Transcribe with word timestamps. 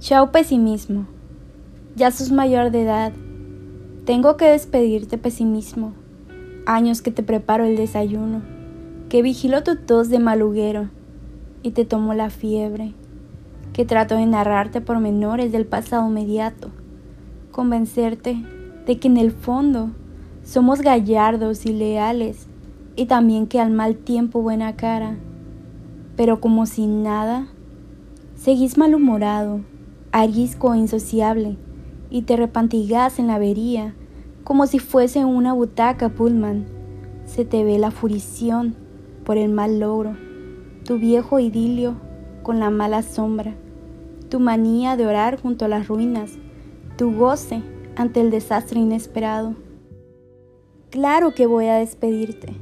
Chao 0.00 0.32
pesimismo. 0.32 1.04
Ya 1.94 2.10
sos 2.10 2.32
mayor 2.32 2.70
de 2.70 2.84
edad. 2.84 3.12
Tengo 4.06 4.38
que 4.38 4.46
despedirte 4.46 5.18
pesimismo. 5.18 5.92
Años 6.64 7.02
que 7.02 7.10
te 7.10 7.22
preparo 7.22 7.64
el 7.64 7.76
desayuno, 7.76 8.40
que 9.10 9.20
vigilo 9.20 9.62
tu 9.62 9.76
tos 9.76 10.08
de 10.08 10.18
maluguero 10.18 10.88
y 11.62 11.72
te 11.72 11.84
tomo 11.84 12.14
la 12.14 12.30
fiebre, 12.30 12.94
que 13.74 13.84
trato 13.84 14.16
de 14.16 14.24
narrarte 14.24 14.80
por 14.80 15.00
menores 15.00 15.52
del 15.52 15.66
pasado 15.66 16.08
inmediato, 16.08 16.70
convencerte 17.50 18.42
de 18.86 18.98
que 18.98 19.08
en 19.08 19.18
el 19.18 19.32
fondo 19.32 19.90
somos 20.42 20.80
gallardos 20.80 21.66
y 21.66 21.74
leales 21.74 22.46
y 22.96 23.04
también 23.04 23.46
que 23.46 23.60
al 23.60 23.70
mal 23.70 23.96
tiempo 23.96 24.40
buena 24.40 24.76
cara, 24.76 25.18
pero 26.16 26.40
como 26.40 26.64
sin 26.64 27.02
nada, 27.02 27.48
seguís 28.34 28.78
malhumorado 28.78 29.60
arisco 30.12 30.74
e 30.74 30.78
insociable, 30.78 31.56
y 32.10 32.22
te 32.22 32.36
repantigas 32.36 33.18
en 33.18 33.28
la 33.28 33.36
avería, 33.36 33.94
como 34.44 34.66
si 34.66 34.78
fuese 34.78 35.24
una 35.24 35.52
butaca 35.52 36.08
Pullman. 36.08 36.66
Se 37.24 37.44
te 37.44 37.62
ve 37.62 37.78
la 37.78 37.92
furición 37.92 38.74
por 39.24 39.36
el 39.36 39.52
mal 39.52 39.78
logro, 39.78 40.16
tu 40.84 40.98
viejo 40.98 41.38
idilio 41.38 41.94
con 42.42 42.58
la 42.58 42.70
mala 42.70 43.02
sombra, 43.02 43.54
tu 44.28 44.40
manía 44.40 44.96
de 44.96 45.06
orar 45.06 45.40
junto 45.40 45.64
a 45.64 45.68
las 45.68 45.86
ruinas, 45.86 46.32
tu 46.96 47.14
goce 47.14 47.62
ante 47.94 48.20
el 48.20 48.30
desastre 48.30 48.80
inesperado. 48.80 49.54
Claro 50.90 51.32
que 51.34 51.46
voy 51.46 51.66
a 51.66 51.76
despedirte. 51.76 52.54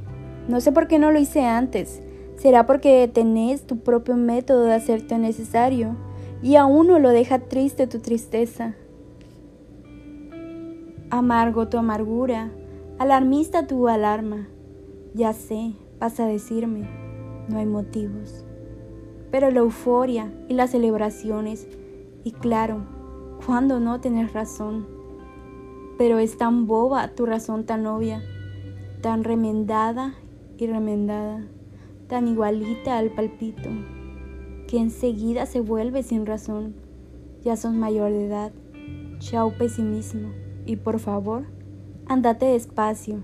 No 0.47 0.61
sé 0.61 0.71
por 0.71 0.87
qué 0.87 0.99
no 0.99 1.11
lo 1.11 1.19
hice 1.19 1.45
antes. 1.45 2.01
Será 2.35 2.65
porque 2.65 3.09
tenés 3.11 3.65
tu 3.65 3.79
propio 3.79 4.15
método 4.15 4.65
de 4.65 4.75
hacerte 4.75 5.17
necesario 5.17 5.95
y 6.41 6.55
a 6.55 6.65
uno 6.65 6.99
lo 6.99 7.09
deja 7.09 7.39
triste 7.39 7.87
tu 7.87 7.99
tristeza. 7.99 8.75
Amargo 11.09 11.67
tu 11.67 11.77
amargura, 11.77 12.51
alarmista 12.97 13.67
tu 13.67 13.87
alarma. 13.87 14.47
Ya 15.13 15.33
sé, 15.33 15.73
vas 15.99 16.19
a 16.19 16.27
decirme, 16.27 16.87
no 17.49 17.57
hay 17.57 17.65
motivos. 17.65 18.45
Pero 19.31 19.51
la 19.51 19.59
euforia 19.59 20.31
y 20.47 20.53
las 20.53 20.71
celebraciones, 20.71 21.67
y 22.23 22.31
claro, 22.31 22.83
cuando 23.45 23.79
no 23.79 23.99
tienes 23.99 24.33
razón. 24.33 24.87
Pero 25.97 26.19
es 26.19 26.37
tan 26.37 26.67
boba 26.67 27.09
tu 27.15 27.25
razón 27.25 27.65
tan 27.65 27.85
obvia, 27.85 28.21
tan 29.01 29.23
remendada 29.23 30.13
y 30.57 30.67
remendada, 30.67 31.43
tan 32.07 32.27
igualita 32.27 32.97
al 32.97 33.09
palpito 33.09 33.69
que 34.69 34.77
enseguida 34.77 35.47
se 35.47 35.61
vuelve 35.61 36.03
sin 36.03 36.27
razón. 36.27 36.75
Ya 37.43 37.55
sos 37.55 37.73
mayor 37.73 38.11
de 38.11 38.27
edad. 38.27 38.51
Chao 39.17 39.51
pesimismo. 39.57 40.29
Y 40.67 40.75
por 40.75 40.99
favor, 40.99 41.47
andate 42.05 42.45
despacio. 42.45 43.23